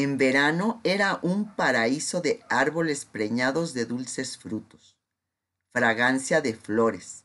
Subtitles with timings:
[0.00, 4.96] En verano era un paraíso de árboles preñados de dulces frutos,
[5.72, 7.24] fragancia de flores,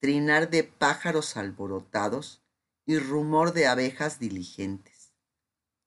[0.00, 2.42] trinar de pájaros alborotados
[2.86, 5.12] y rumor de abejas diligentes.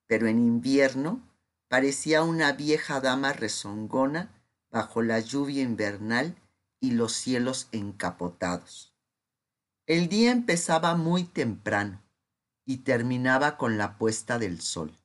[0.05, 1.27] Pero en invierno
[1.67, 4.31] parecía una vieja dama rezongona
[4.69, 6.35] bajo la lluvia invernal
[6.79, 8.93] y los cielos encapotados.
[9.87, 12.03] El día empezaba muy temprano
[12.67, 14.95] y terminaba con la puesta del sol,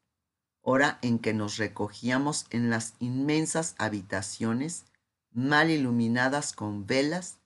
[0.64, 4.86] hora en que nos recogíamos en las inmensas habitaciones
[5.30, 7.36] mal iluminadas con velas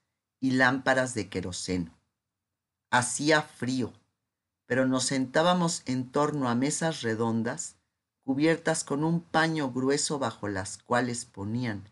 [0.41, 1.93] y lámparas de queroseno.
[2.91, 3.93] Hacía frío,
[4.67, 7.75] pero nos sentábamos en torno a mesas redondas
[8.23, 11.89] cubiertas con un paño grueso bajo las cuales ponían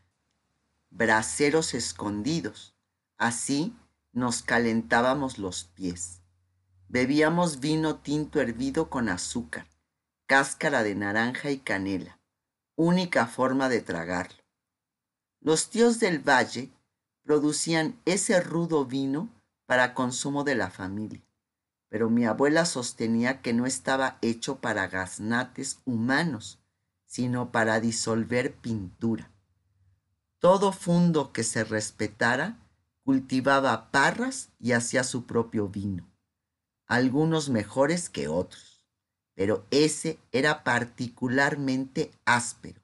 [0.90, 2.74] braseros escondidos.
[3.18, 3.74] Así
[4.12, 6.20] nos calentábamos los pies.
[6.88, 9.66] Bebíamos vino tinto hervido con azúcar,
[10.26, 12.18] cáscara de naranja y canela,
[12.74, 14.42] única forma de tragarlo.
[15.40, 16.70] Los tíos del valle
[17.22, 19.28] producían ese rudo vino
[19.66, 21.24] para consumo de la familia,
[21.88, 26.58] pero mi abuela sostenía que no estaba hecho para gaznates humanos,
[27.04, 29.30] sino para disolver pintura.
[30.40, 32.58] Todo fundo que se respetara
[33.04, 36.10] cultivaba parras y hacía su propio vino,
[36.86, 38.75] algunos mejores que otros,
[39.36, 42.80] pero ese era particularmente áspero.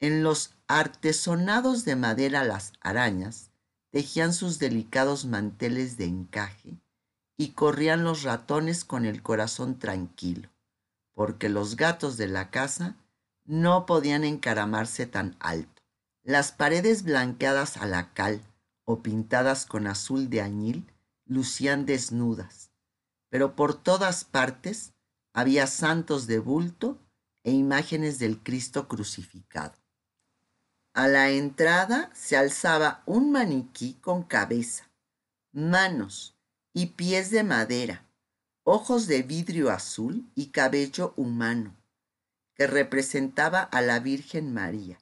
[0.00, 3.50] En los artesonados de madera las arañas
[3.90, 6.80] tejían sus delicados manteles de encaje
[7.36, 10.48] y corrían los ratones con el corazón tranquilo,
[11.12, 12.96] porque los gatos de la casa
[13.44, 15.82] no podían encaramarse tan alto.
[16.22, 18.40] Las paredes blanqueadas a la cal
[18.84, 20.90] o pintadas con azul de añil
[21.26, 22.70] lucían desnudas,
[23.28, 24.94] pero por todas partes
[25.32, 26.98] había santos de bulto
[27.44, 29.74] e imágenes del Cristo crucificado.
[30.94, 34.90] A la entrada se alzaba un maniquí con cabeza,
[35.52, 36.36] manos
[36.74, 38.06] y pies de madera,
[38.62, 41.74] ojos de vidrio azul y cabello humano,
[42.54, 44.98] que representaba a la Virgen María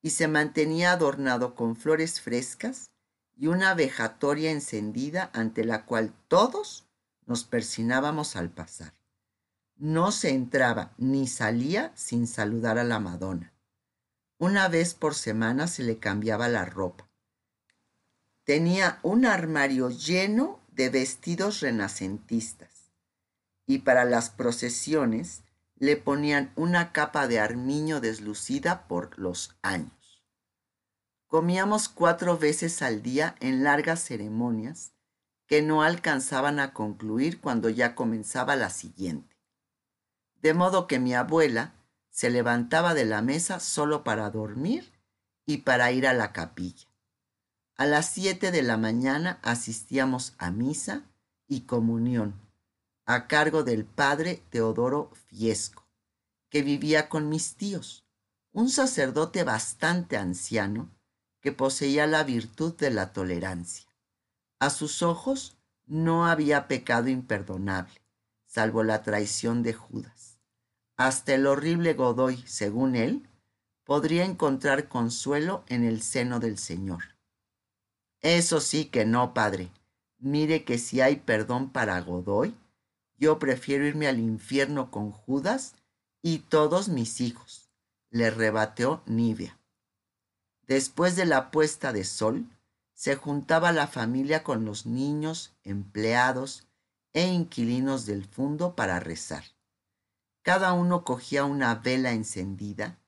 [0.00, 2.90] y se mantenía adornado con flores frescas
[3.34, 6.86] y una vejatoria encendida ante la cual todos
[7.26, 8.94] nos persinábamos al pasar.
[9.78, 13.52] No se entraba ni salía sin saludar a la Madonna.
[14.38, 17.10] Una vez por semana se le cambiaba la ropa.
[18.44, 22.90] Tenía un armario lleno de vestidos renacentistas
[23.66, 25.42] y para las procesiones
[25.76, 30.22] le ponían una capa de armiño deslucida por los años.
[31.26, 34.92] Comíamos cuatro veces al día en largas ceremonias
[35.46, 39.35] que no alcanzaban a concluir cuando ya comenzaba la siguiente.
[40.46, 41.74] De modo que mi abuela
[42.08, 44.92] se levantaba de la mesa solo para dormir
[45.44, 46.86] y para ir a la capilla.
[47.76, 51.02] A las siete de la mañana asistíamos a misa
[51.48, 52.40] y comunión
[53.06, 55.84] a cargo del padre Teodoro Fiesco,
[56.48, 58.04] que vivía con mis tíos,
[58.52, 60.88] un sacerdote bastante anciano
[61.40, 63.88] que poseía la virtud de la tolerancia.
[64.60, 68.00] A sus ojos no había pecado imperdonable,
[68.46, 70.25] salvo la traición de Judas.
[70.96, 73.28] Hasta el horrible Godoy, según él,
[73.84, 77.16] podría encontrar consuelo en el seno del Señor.
[78.20, 79.70] Eso sí que no, padre.
[80.18, 82.54] Mire que si hay perdón para Godoy,
[83.18, 85.74] yo prefiero irme al infierno con Judas
[86.22, 87.68] y todos mis hijos,
[88.10, 89.58] le rebateó Nivea.
[90.66, 92.46] Después de la puesta de sol,
[92.94, 96.66] se juntaba la familia con los niños, empleados
[97.12, 99.44] e inquilinos del fondo para rezar.
[100.46, 102.98] Cada uno cogía una vela encendida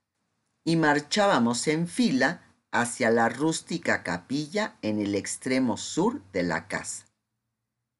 [0.65, 7.07] y marchábamos en fila hacia la rústica capilla en el extremo sur de la casa.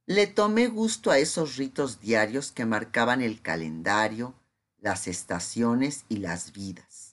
[0.07, 4.35] Le tomé gusto a esos ritos diarios que marcaban el calendario,
[4.77, 7.09] las estaciones y las vidas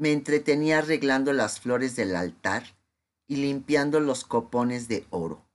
[0.00, 2.64] me entretenía arreglando las flores del altar
[3.26, 5.46] y limpiando los copones de oro.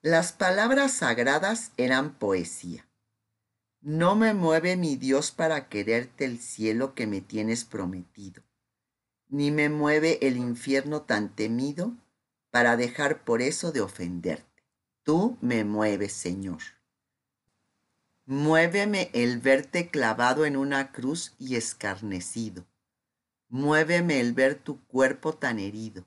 [0.00, 2.89] Las palabras sagradas eran poesía.
[3.80, 8.42] No me mueve mi Dios para quererte el cielo que me tienes prometido,
[9.28, 11.94] ni me mueve el infierno tan temido
[12.50, 14.64] para dejar por eso de ofenderte.
[15.02, 16.60] Tú me mueves, Señor.
[18.26, 22.66] Muéveme el verte clavado en una cruz y escarnecido
[23.52, 26.06] Muéveme el ver tu cuerpo tan herido.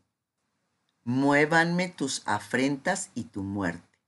[1.04, 4.00] Muévanme tus afrentas y tu muerte.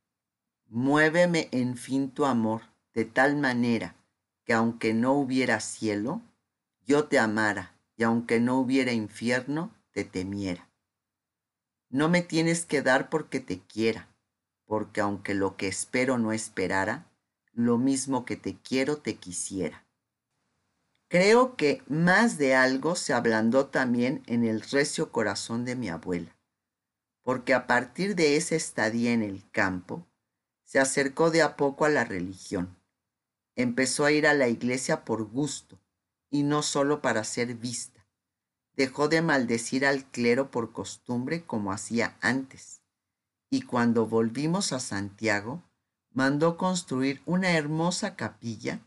[0.68, 2.62] Muéveme en fin tu amor,
[2.96, 3.96] de tal manera
[4.46, 6.22] que aunque no hubiera cielo,
[6.86, 10.70] yo te amara, y aunque no hubiera infierno, te temiera.
[11.90, 14.08] No me tienes que dar porque te quiera,
[14.66, 17.06] porque aunque lo que espero no esperara,
[17.54, 19.86] lo mismo que te quiero te quisiera.
[21.08, 26.36] Creo que más de algo se ablandó también en el recio corazón de mi abuela,
[27.24, 30.06] porque a partir de esa estadía en el campo,
[30.64, 32.76] se acercó de a poco a la religión.
[33.56, 35.80] Empezó a ir a la iglesia por gusto
[36.30, 38.06] y no solo para ser vista.
[38.76, 42.82] Dejó de maldecir al clero por costumbre como hacía antes.
[43.50, 45.64] Y cuando volvimos a Santiago,
[46.12, 48.82] mandó construir una hermosa capilla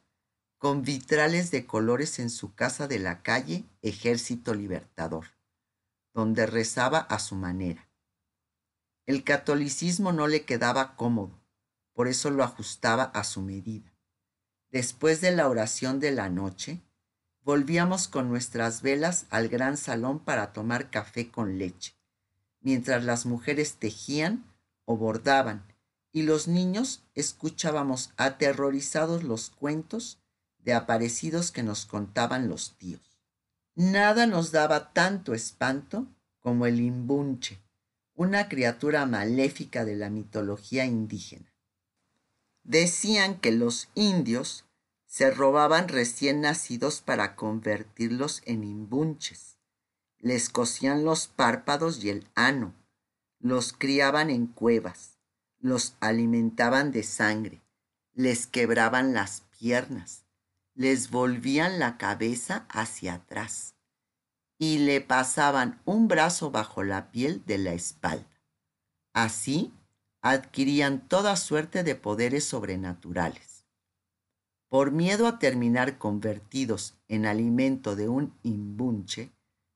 [0.59, 5.27] con vitrales de colores en su casa de la calle Ejército Libertador,
[6.13, 7.89] donde rezaba a su manera.
[9.07, 11.41] El catolicismo no le quedaba cómodo,
[11.95, 13.88] por eso lo ajustaba a su medida.
[14.71, 16.83] Después de la oración de la noche,
[17.43, 21.95] volvíamos con nuestras velas al gran salón para tomar café con leche,
[22.61, 24.45] mientras las mujeres tejían
[24.85, 25.65] o bordaban
[26.13, 30.19] y los niños escuchábamos aterrorizados los cuentos
[30.59, 33.19] de aparecidos que nos contaban los tíos.
[33.75, 36.09] Nada nos daba tanto espanto
[36.41, 37.59] como el imbunche,
[38.15, 41.48] una criatura maléfica de la mitología indígena.
[42.69, 44.67] Decían que los indios
[45.07, 49.57] se robaban recién nacidos para convertirlos en imbunches.
[50.19, 52.75] Les cosían los párpados y el ano,
[53.39, 55.17] los criaban en cuevas,
[55.59, 57.63] los alimentaban de sangre,
[58.13, 60.27] les quebraban las piernas,
[60.75, 63.77] les volvían la cabeza hacia atrás
[64.59, 68.43] y le pasaban un brazo bajo la piel de la espalda.
[69.15, 69.73] Así
[70.21, 73.65] adquirían toda suerte de poderes sobrenaturales.
[74.69, 79.31] Por miedo a terminar convertidos en alimento de un imbunche,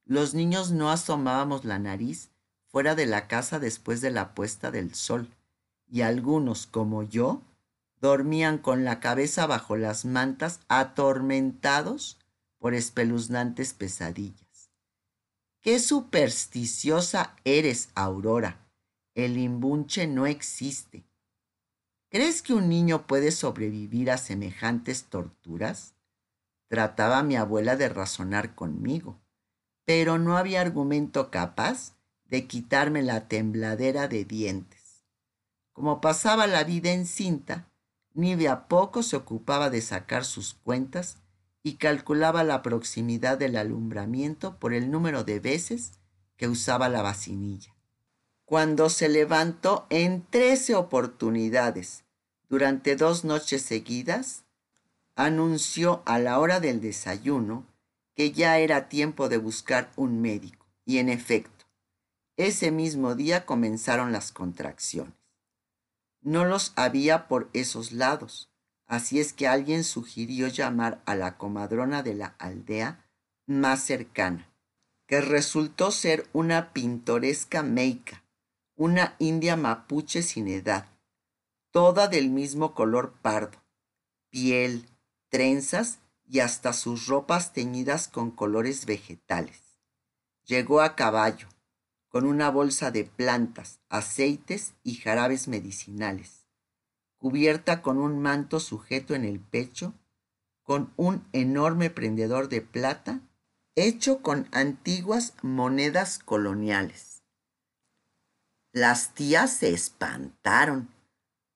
[0.04, 2.30] los niños no asomábamos la nariz
[2.66, 5.28] fuera de la casa después de la puesta del sol
[5.90, 7.42] y algunos, como yo,
[8.00, 12.18] dormían con la cabeza bajo las mantas atormentados
[12.58, 14.70] por espeluznantes pesadillas.
[15.60, 18.61] Qué supersticiosa eres, Aurora.
[19.14, 21.04] El imbunche no existe.
[22.08, 25.94] ¿Crees que un niño puede sobrevivir a semejantes torturas?
[26.68, 29.20] Trataba mi abuela de razonar conmigo,
[29.84, 31.94] pero no había argumento capaz
[32.24, 35.04] de quitarme la tembladera de dientes.
[35.74, 37.70] Como pasaba la vida en cinta,
[38.14, 41.18] ni de a poco se ocupaba de sacar sus cuentas
[41.62, 45.98] y calculaba la proximidad del alumbramiento por el número de veces
[46.36, 47.74] que usaba la vacinilla.
[48.52, 52.04] Cuando se levantó en trece oportunidades.
[52.50, 54.44] Durante dos noches seguidas,
[55.16, 57.64] anunció a la hora del desayuno
[58.14, 61.64] que ya era tiempo de buscar un médico, y en efecto,
[62.36, 65.14] ese mismo día comenzaron las contracciones.
[66.20, 68.50] No los había por esos lados.
[68.86, 73.02] Así es que alguien sugirió llamar a la comadrona de la aldea
[73.46, 74.46] más cercana,
[75.06, 78.21] que resultó ser una pintoresca meica,
[78.84, 80.88] una india mapuche sin edad,
[81.70, 83.62] toda del mismo color pardo,
[84.28, 84.88] piel,
[85.28, 89.78] trenzas y hasta sus ropas teñidas con colores vegetales.
[90.44, 91.46] Llegó a caballo,
[92.08, 96.48] con una bolsa de plantas, aceites y jarabes medicinales,
[97.18, 99.94] cubierta con un manto sujeto en el pecho,
[100.64, 103.20] con un enorme prendedor de plata
[103.76, 107.11] hecho con antiguas monedas coloniales.
[108.74, 110.88] Las tías se espantaron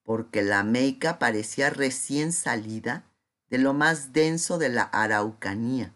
[0.03, 3.05] porque la meica parecía recién salida
[3.49, 5.95] de lo más denso de la araucanía,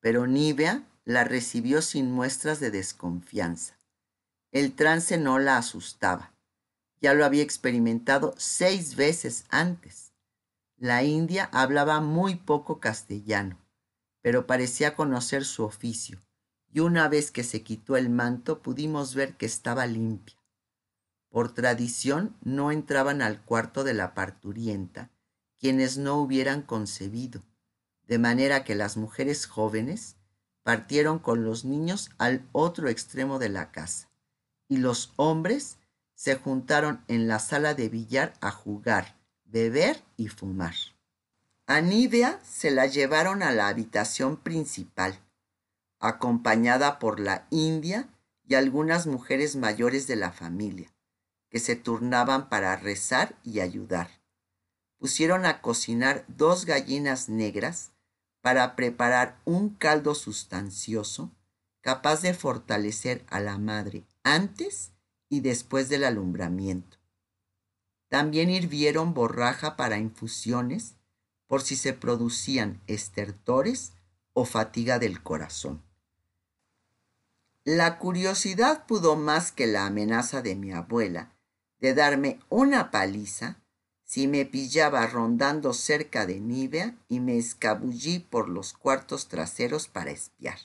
[0.00, 3.76] pero Nivea la recibió sin muestras de desconfianza.
[4.52, 6.32] El trance no la asustaba.
[7.02, 10.14] Ya lo había experimentado seis veces antes.
[10.78, 13.58] La india hablaba muy poco castellano,
[14.22, 16.22] pero parecía conocer su oficio,
[16.72, 20.36] y una vez que se quitó el manto pudimos ver que estaba limpia.
[21.34, 25.10] Por tradición no entraban al cuarto de la parturienta
[25.58, 27.42] quienes no hubieran concebido,
[28.06, 30.14] de manera que las mujeres jóvenes
[30.62, 34.10] partieron con los niños al otro extremo de la casa
[34.68, 35.78] y los hombres
[36.14, 40.76] se juntaron en la sala de billar a jugar, beber y fumar.
[41.66, 45.18] A Nidia se la llevaron a la habitación principal,
[45.98, 48.08] acompañada por la india
[48.46, 50.93] y algunas mujeres mayores de la familia,
[51.54, 54.10] que se turnaban para rezar y ayudar.
[54.98, 57.92] pusieron a cocinar dos gallinas negras
[58.40, 61.30] para preparar un caldo sustancioso
[61.80, 64.94] capaz de fortalecer a la madre antes
[65.28, 66.98] y después del alumbramiento.
[68.08, 70.96] También hirvieron borraja para infusiones
[71.46, 73.92] por si se producían estertores
[74.32, 75.84] o fatiga del corazón.
[77.62, 81.33] La curiosidad pudo más que la amenaza de mi abuela
[81.80, 83.60] de darme una paliza
[84.04, 90.10] si me pillaba rondando cerca de Nivea y me escabullí por los cuartos traseros para
[90.10, 90.58] espiar.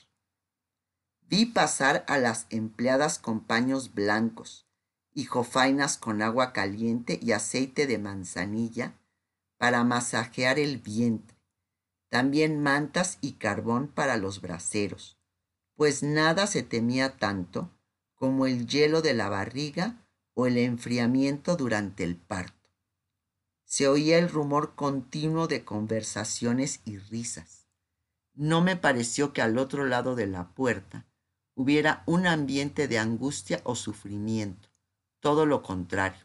[1.22, 4.66] Vi pasar a las empleadas con paños blancos
[5.12, 8.94] y jofainas con agua caliente y aceite de manzanilla
[9.58, 11.36] para masajear el vientre,
[12.08, 15.20] también mantas y carbón para los braseros
[15.80, 17.70] pues nada se temía tanto
[18.14, 20.06] como el hielo de la barriga
[20.40, 22.70] o el enfriamiento durante el parto.
[23.66, 27.66] Se oía el rumor continuo de conversaciones y risas.
[28.32, 31.04] No me pareció que al otro lado de la puerta
[31.54, 34.70] hubiera un ambiente de angustia o sufrimiento,
[35.20, 36.24] todo lo contrario.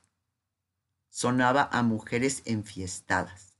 [1.10, 3.57] Sonaba a mujeres enfiestadas.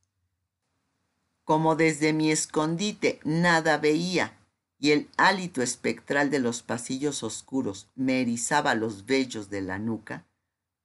[1.44, 4.40] Como desde mi escondite nada veía,
[4.80, 10.26] y el hálito espectral de los pasillos oscuros me erizaba los vellos de la nuca,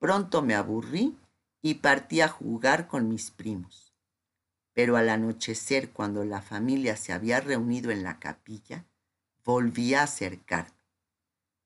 [0.00, 1.16] pronto me aburrí
[1.62, 3.92] y partí a jugar con mis primos.
[4.72, 8.86] Pero al anochecer, cuando la familia se había reunido en la capilla,
[9.44, 10.74] volví a acercarme.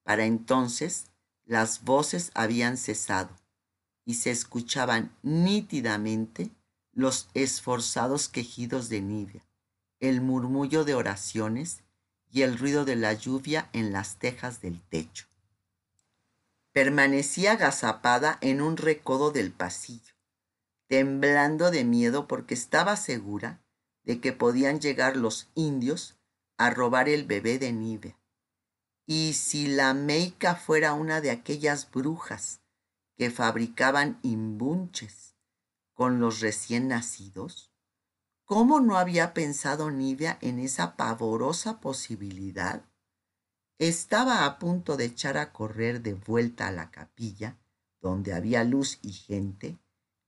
[0.02, 1.06] Para entonces
[1.46, 3.30] las voces habían cesado
[4.04, 6.50] y se escuchaban nítidamente
[6.92, 9.42] los esforzados quejidos de Nivea,
[10.00, 11.82] el murmullo de oraciones
[12.30, 15.26] y el ruido de la lluvia en las tejas del techo.
[16.74, 20.14] Permanecía agazapada en un recodo del pasillo,
[20.86, 23.64] temblando de miedo porque estaba segura
[24.02, 26.18] de que podían llegar los indios
[26.58, 28.18] a robar el bebé de Nive.
[29.06, 32.60] Y si la Meica fuera una de aquellas brujas
[33.16, 35.36] que fabricaban imbunches
[35.94, 37.74] con los recién nacidos,
[38.46, 42.84] ¿Cómo no había pensado Nivea en esa pavorosa posibilidad?
[43.78, 47.58] Estaba a punto de echar a correr de vuelta a la capilla,
[48.00, 49.78] donde había luz y gente,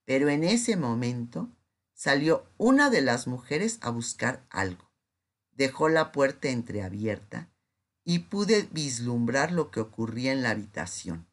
[0.04, 1.50] pero en ese momento
[1.94, 4.90] salió una de las mujeres a buscar algo.
[5.52, 7.48] Dejó la puerta entreabierta
[8.04, 11.26] y pude vislumbrar lo que ocurría en la habitación.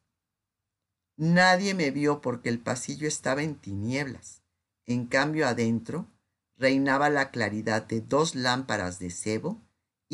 [1.16, 4.42] Nadie me vio porque el pasillo estaba en tinieblas.
[4.84, 6.10] En cambio, adentro
[6.56, 9.63] reinaba la claridad de dos lámparas de cebo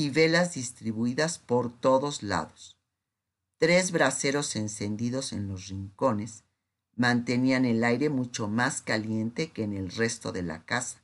[0.01, 2.79] y velas distribuidas por todos lados.
[3.59, 6.45] Tres braseros encendidos en los rincones
[6.97, 11.03] mantenían el aire mucho más caliente que en el resto de la casa,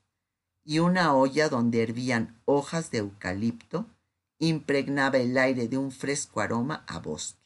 [0.64, 3.84] y una olla donde hervían hojas de eucalipto
[4.38, 7.38] impregnaba el aire de un fresco aroma a bosque.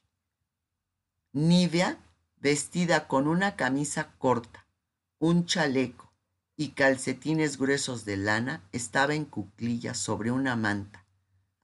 [1.32, 1.98] Nivea,
[2.36, 4.68] vestida con una camisa corta,
[5.18, 6.12] un chaleco
[6.56, 11.04] y calcetines gruesos de lana, estaba en cuclillas sobre una manta,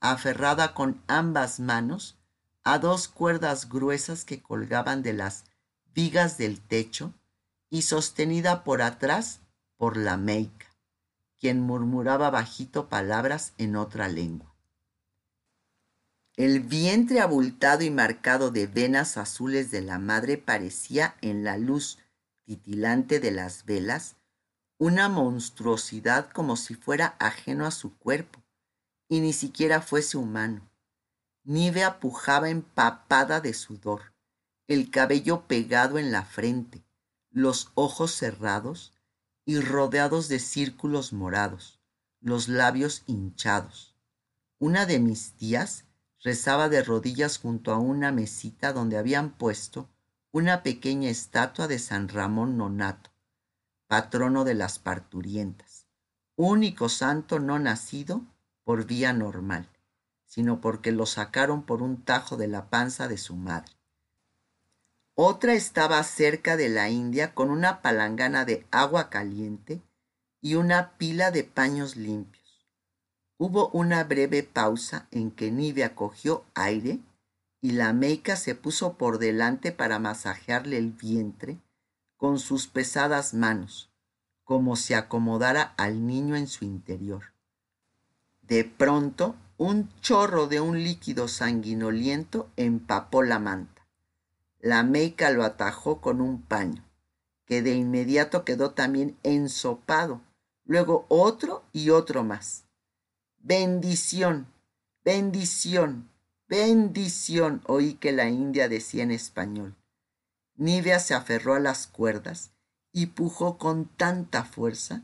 [0.00, 2.16] aferrada con ambas manos
[2.64, 5.44] a dos cuerdas gruesas que colgaban de las
[5.94, 7.14] vigas del techo
[7.70, 9.40] y sostenida por atrás
[9.76, 10.66] por la meica,
[11.38, 14.54] quien murmuraba bajito palabras en otra lengua.
[16.36, 21.98] El vientre abultado y marcado de venas azules de la madre parecía en la luz
[22.44, 24.16] titilante de las velas
[24.78, 28.45] una monstruosidad como si fuera ajeno a su cuerpo
[29.08, 30.68] y ni siquiera fuese humano.
[31.44, 34.12] Nivea pujaba empapada de sudor,
[34.66, 36.84] el cabello pegado en la frente,
[37.30, 38.92] los ojos cerrados
[39.44, 41.80] y rodeados de círculos morados,
[42.20, 43.94] los labios hinchados.
[44.58, 45.84] Una de mis tías
[46.22, 49.88] rezaba de rodillas junto a una mesita donde habían puesto
[50.32, 53.10] una pequeña estatua de San Ramón Nonato
[53.86, 55.86] patrono de las parturientas,
[56.34, 58.22] único santo no nacido
[58.66, 59.68] por vía normal,
[60.24, 63.70] sino porque lo sacaron por un tajo de la panza de su madre.
[65.14, 69.80] Otra estaba cerca de la India con una palangana de agua caliente
[70.40, 72.66] y una pila de paños limpios.
[73.38, 76.98] Hubo una breve pausa en que Nivea cogió aire
[77.60, 81.56] y la meica se puso por delante para masajearle el vientre
[82.16, 83.92] con sus pesadas manos,
[84.42, 87.35] como si acomodara al niño en su interior.
[88.48, 93.86] De pronto, un chorro de un líquido sanguinoliento empapó la manta.
[94.60, 96.86] La meica lo atajó con un paño
[97.46, 100.20] que de inmediato quedó también ensopado,
[100.64, 102.64] luego otro y otro más.
[103.38, 104.48] Bendición,
[105.04, 106.10] bendición,
[106.48, 109.76] bendición, oí que la india decía en español.
[110.56, 112.50] Nivea se aferró a las cuerdas
[112.92, 115.02] y pujó con tanta fuerza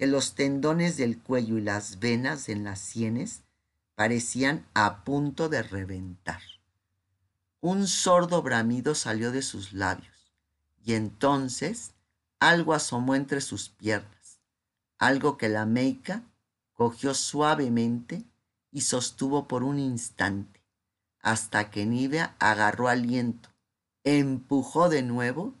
[0.00, 3.42] que los tendones del cuello y las venas en las sienes
[3.94, 6.40] parecían a punto de reventar.
[7.60, 10.32] Un sordo bramido salió de sus labios
[10.82, 11.92] y entonces
[12.38, 14.40] algo asomó entre sus piernas,
[14.96, 16.22] algo que la meica
[16.72, 18.24] cogió suavemente
[18.72, 20.62] y sostuvo por un instante,
[21.20, 23.50] hasta que Nivea agarró aliento,
[24.04, 25.52] empujó de nuevo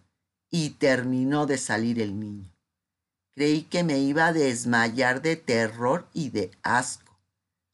[0.48, 2.50] y terminó de salir el niño.
[3.34, 7.18] Creí que me iba a desmayar de terror y de asco.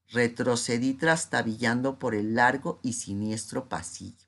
[0.08, 4.26] Retrocedí trastabillando por el largo y siniestro pasillo.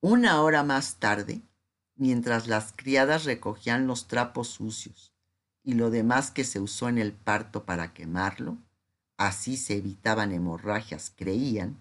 [0.00, 1.42] Una hora más tarde,
[1.96, 5.12] mientras las criadas recogían los trapos sucios
[5.62, 8.58] y lo demás que se usó en el parto para quemarlo,
[9.16, 11.80] así se evitaban hemorragias, creían,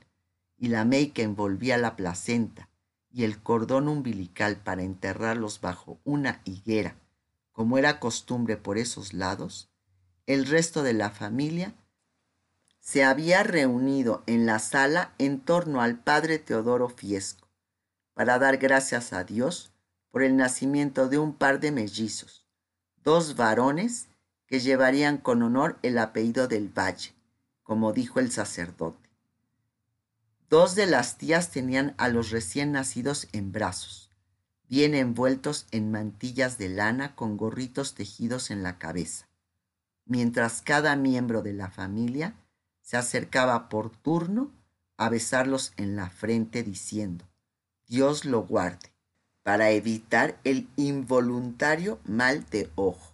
[0.58, 2.70] y la que envolvía la placenta
[3.12, 6.96] y el cordón umbilical para enterrarlos bajo una higuera,
[7.53, 9.69] como era costumbre por esos lados,
[10.25, 11.75] el resto de la familia
[12.79, 17.48] se había reunido en la sala en torno al padre Teodoro Fiesco
[18.13, 19.72] para dar gracias a Dios
[20.12, 22.45] por el nacimiento de un par de mellizos,
[23.03, 24.10] dos varones
[24.45, 27.13] que llevarían con honor el apellido del Valle,
[27.63, 29.10] como dijo el sacerdote.
[30.50, 34.02] Dos de las tías tenían a los recién nacidos en brazos,
[34.70, 39.27] bien envueltos en mantillas de lana con gorritos tejidos en la cabeza,
[40.05, 42.36] mientras cada miembro de la familia
[42.82, 44.51] se acercaba por turno
[44.98, 47.25] a besarlos en la frente diciendo,
[47.88, 48.93] Dios lo guarde
[49.43, 53.13] para evitar el involuntario mal de ojo.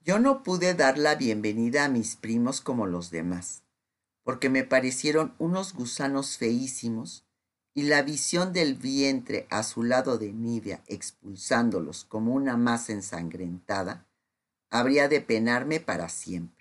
[0.00, 3.64] Yo no pude dar la bienvenida a mis primos como los demás,
[4.22, 7.25] porque me parecieron unos gusanos feísimos
[7.76, 14.06] y la visión del vientre a su lado de Nidia expulsándolos como una masa ensangrentada
[14.70, 16.55] habría de penarme para siempre.